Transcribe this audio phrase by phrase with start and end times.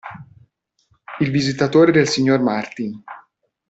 [1.19, 3.03] Il visitatore del signor Martin.